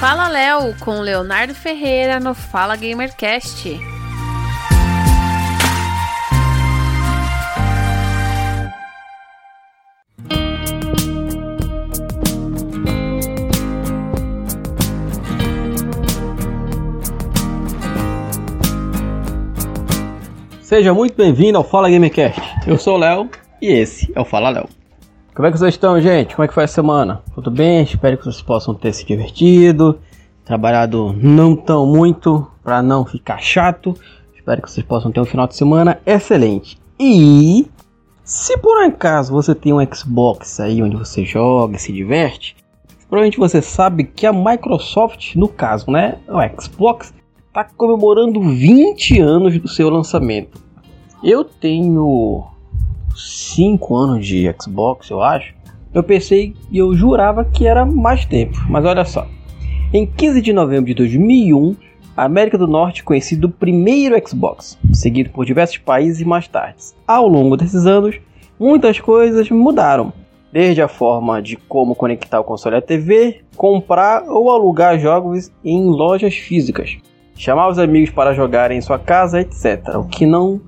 Fala 0.00 0.28
Léo 0.28 0.74
com 0.80 1.02
Leonardo 1.02 1.54
Ferreira 1.54 2.18
no 2.18 2.32
Fala 2.32 2.74
Gamercast. 2.74 3.78
Seja 20.62 20.94
muito 20.94 21.14
bem-vindo 21.14 21.58
ao 21.58 21.64
Fala 21.64 21.90
Gamercast. 21.90 22.40
Eu 22.66 22.78
sou 22.78 22.94
o 22.94 22.98
Léo 22.98 23.28
e 23.60 23.66
esse 23.70 24.10
é 24.16 24.18
o 24.18 24.24
Fala 24.24 24.48
Léo. 24.48 24.79
Como 25.34 25.46
é 25.46 25.52
que 25.52 25.58
vocês 25.58 25.74
estão, 25.74 26.00
gente? 26.00 26.34
Como 26.34 26.44
é 26.44 26.48
que 26.48 26.54
foi 26.54 26.64
a 26.64 26.68
semana? 26.68 27.22
Tudo 27.32 27.52
bem? 27.52 27.84
Espero 27.84 28.18
que 28.18 28.24
vocês 28.24 28.42
possam 28.42 28.74
ter 28.74 28.92
se 28.92 29.06
divertido, 29.06 30.00
trabalhado 30.44 31.12
não 31.12 31.54
tão 31.54 31.86
muito 31.86 32.50
para 32.64 32.82
não 32.82 33.04
ficar 33.04 33.38
chato. 33.38 33.94
Espero 34.34 34.60
que 34.60 34.68
vocês 34.68 34.84
possam 34.84 35.12
ter 35.12 35.20
um 35.20 35.24
final 35.24 35.46
de 35.46 35.54
semana 35.54 36.00
excelente. 36.04 36.76
E 36.98 37.64
se 38.24 38.58
por 38.58 38.82
acaso 38.82 39.32
você 39.32 39.54
tem 39.54 39.72
um 39.72 39.94
Xbox 39.94 40.58
aí 40.58 40.82
onde 40.82 40.96
você 40.96 41.24
joga 41.24 41.76
e 41.76 41.78
se 41.78 41.92
diverte, 41.92 42.56
provavelmente 43.08 43.38
você 43.38 43.62
sabe 43.62 44.02
que 44.02 44.26
a 44.26 44.32
Microsoft, 44.32 45.36
no 45.36 45.46
caso, 45.46 45.92
né, 45.92 46.18
o 46.26 46.60
Xbox, 46.60 47.14
está 47.46 47.62
comemorando 47.62 48.40
20 48.40 49.20
anos 49.20 49.56
do 49.60 49.68
seu 49.68 49.88
lançamento. 49.88 50.60
Eu 51.22 51.44
tenho 51.44 52.49
5 53.20 53.96
anos 53.96 54.26
de 54.26 54.52
Xbox, 54.60 55.10
eu 55.10 55.22
acho. 55.22 55.54
Eu 55.92 56.02
pensei 56.02 56.54
e 56.70 56.78
eu 56.78 56.94
jurava 56.94 57.44
que 57.44 57.66
era 57.66 57.84
mais 57.84 58.24
tempo, 58.24 58.56
mas 58.68 58.84
olha 58.84 59.04
só. 59.04 59.26
Em 59.92 60.06
15 60.06 60.40
de 60.40 60.52
novembro 60.52 60.86
de 60.86 60.94
2001, 60.94 61.74
a 62.16 62.24
América 62.24 62.56
do 62.56 62.66
Norte 62.66 63.02
conheceu 63.02 63.38
o 63.42 63.48
primeiro 63.48 64.16
Xbox, 64.26 64.78
seguido 64.92 65.30
por 65.30 65.44
diversos 65.44 65.78
países 65.78 66.22
mais 66.24 66.46
tarde. 66.46 66.76
Ao 67.06 67.26
longo 67.26 67.56
desses 67.56 67.86
anos, 67.86 68.16
muitas 68.58 69.00
coisas 69.00 69.50
mudaram, 69.50 70.12
desde 70.52 70.80
a 70.80 70.88
forma 70.88 71.42
de 71.42 71.56
como 71.56 71.94
conectar 71.94 72.38
o 72.40 72.44
console 72.44 72.76
à 72.76 72.80
TV, 72.80 73.40
comprar 73.56 74.24
ou 74.28 74.50
alugar 74.50 74.98
jogos 74.98 75.50
em 75.64 75.84
lojas 75.84 76.34
físicas, 76.34 76.96
chamar 77.36 77.68
os 77.68 77.78
amigos 77.78 78.10
para 78.10 78.34
jogarem 78.34 78.78
em 78.78 78.82
sua 78.82 78.98
casa, 78.98 79.40
etc. 79.40 79.96
O 79.96 80.04
que 80.04 80.26
não 80.26 80.60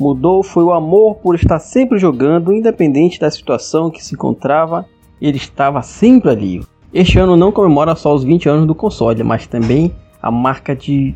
mudou 0.00 0.42
foi 0.42 0.64
o 0.64 0.72
amor 0.72 1.16
por 1.16 1.34
estar 1.34 1.58
sempre 1.58 1.98
jogando, 1.98 2.52
independente 2.52 3.20
da 3.20 3.30
situação 3.30 3.90
que 3.90 4.04
se 4.04 4.14
encontrava, 4.14 4.86
ele 5.20 5.36
estava 5.36 5.82
sempre 5.82 6.30
ali. 6.30 6.62
Este 6.92 7.18
ano 7.18 7.36
não 7.36 7.52
comemora 7.52 7.94
só 7.94 8.14
os 8.14 8.24
20 8.24 8.48
anos 8.48 8.66
do 8.66 8.74
console, 8.74 9.22
mas 9.22 9.46
também 9.46 9.92
a 10.20 10.30
marca 10.30 10.74
de 10.74 11.14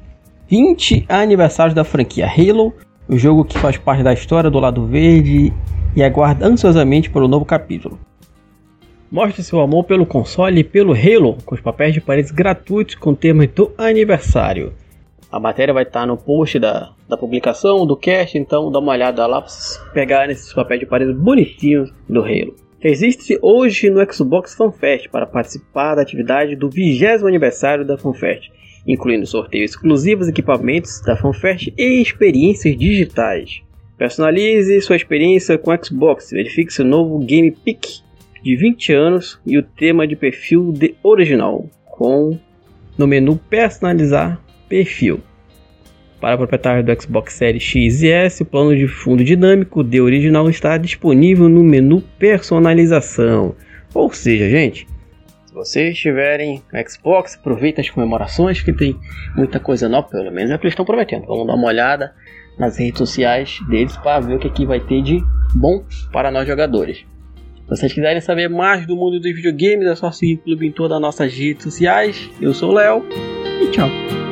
20 0.49 1.07
aniversários 1.09 1.75
da 1.75 1.83
franquia 1.83 2.27
Halo, 2.27 2.73
o 3.09 3.17
jogo 3.17 3.45
que 3.45 3.59
faz 3.59 3.77
parte 3.77 4.03
da 4.03 4.13
história 4.13 4.51
do 4.51 4.61
lado 4.61 4.87
verde 4.87 5.53
e 5.97 6.03
aguarda 6.03 6.47
ansiosamente 6.47 7.11
pelo 7.11 7.27
novo 7.27 7.45
capítulo. 7.45 7.99
Mostre 9.11 9.43
seu 9.43 9.61
amor 9.61 9.85
pelo 9.85 10.07
console 10.07 10.61
e 10.61 10.65
pelo 10.65 10.93
Halo, 10.93 11.37
com 11.45 11.55
os 11.55 11.61
papéis 11.61 11.95
de 11.95 12.01
paredes 12.01 12.31
gratuitos 12.31 12.95
com 12.95 13.15
temas 13.15 13.49
do 13.49 13.73
aniversário. 13.79 14.73
A 15.35 15.41
matéria 15.41 15.75
vai 15.75 15.83
estar 15.83 16.07
no 16.07 16.17
post 16.17 16.61
da, 16.61 16.93
da 17.09 17.17
publicação, 17.17 17.85
do 17.85 17.97
cast, 17.97 18.39
então 18.39 18.71
dá 18.71 18.79
uma 18.79 18.93
olhada 18.93 19.27
lá 19.27 19.41
para 19.41 19.51
vocês 19.51 19.85
pegarem 19.93 20.31
esses 20.31 20.53
papéis 20.53 20.79
de 20.79 20.87
parede 20.87 21.13
bonitinhos 21.13 21.93
do 22.09 22.21
Halo. 22.21 22.55
Existe 22.81 23.37
hoje 23.43 23.91
no 23.91 24.01
Xbox 24.13 24.55
FanFest 24.55 25.09
para 25.09 25.27
participar 25.27 25.97
da 25.97 26.03
atividade 26.03 26.55
do 26.55 26.71
20 26.71 27.05
aniversário 27.27 27.85
da 27.85 27.99
FanFest, 27.99 28.49
incluindo 28.87 29.27
sorteios 29.27 29.73
exclusivos, 29.73 30.29
equipamentos 30.29 31.01
da 31.01 31.17
FanFest 31.17 31.75
e 31.77 32.01
experiências 32.01 32.79
digitais. 32.79 33.61
Personalize 33.99 34.81
sua 34.83 34.95
experiência 34.95 35.59
com 35.59 35.77
Xbox, 35.83 36.31
verifique 36.31 36.73
seu 36.73 36.85
novo 36.85 37.19
Game 37.19 37.51
Pick 37.51 37.85
de 38.41 38.55
20 38.55 38.93
anos 38.93 39.41
e 39.45 39.59
o 39.59 39.65
tema 39.65 40.07
de 40.07 40.15
perfil 40.15 40.71
de 40.71 40.95
original, 41.03 41.69
com 41.87 42.39
no 42.97 43.09
menu 43.09 43.37
personalizar 43.51 44.44
perfil. 44.75 45.21
Para 46.21 46.37
proprietário 46.37 46.83
do 46.83 47.01
Xbox 47.01 47.35
Series 47.35 47.63
X 47.63 48.03
e 48.03 48.11
S, 48.11 48.43
o 48.43 48.47
plano 48.47 48.75
de 48.75 48.89
fundo 48.89 49.23
dinâmico 49.23 49.85
de 49.85 50.01
original 50.01 50.51
está 50.51 50.77
disponível 50.77 51.49
no 51.49 51.63
menu 51.63 52.03
personalização. 52.19 53.55
Ou 53.95 54.11
seja, 54.13 54.51
gente, 54.51 54.89
se 55.47 55.55
vocês 55.55 55.97
tiverem 55.97 56.61
Xbox, 56.89 57.37
aproveita 57.37 57.83
as 57.83 57.89
comemorações 57.89 58.63
que 58.63 58.73
tem 58.73 58.99
muita 59.37 59.61
coisa 59.61 59.89
nova, 59.89 60.09
pelo 60.09 60.33
menos 60.33 60.51
é 60.51 60.57
o 60.57 60.59
que 60.59 60.65
eles 60.65 60.73
estão 60.73 60.85
prometendo. 60.85 61.27
Vamos 61.27 61.47
dar 61.47 61.55
uma 61.55 61.69
olhada 61.69 62.13
nas 62.59 62.77
redes 62.77 62.99
sociais 62.99 63.61
deles 63.69 63.97
para 63.99 64.19
ver 64.19 64.35
o 64.35 64.39
que 64.41 64.49
aqui 64.49 64.67
vai 64.67 64.81
ter 64.81 65.03
de 65.03 65.23
bom 65.55 65.85
para 66.11 66.33
nós 66.33 66.49
jogadores. 66.49 66.99
Se 67.63 67.69
vocês 67.69 67.93
quiserem 67.93 68.21
saber 68.21 68.49
mais 68.49 68.85
do 68.87 68.97
mundo 68.97 69.21
dos 69.21 69.33
videogames, 69.33 69.87
é 69.87 69.95
só 69.95 70.11
seguir 70.11 70.35
o 70.35 70.39
clube 70.39 70.67
em 70.67 70.73
todas 70.73 70.97
as 70.97 71.03
nossas 71.03 71.33
redes 71.33 71.63
sociais. 71.63 72.29
Eu 72.41 72.53
sou 72.53 72.71
o 72.71 72.75
Léo 72.75 73.05
e 73.63 73.71
tchau. 73.71 74.24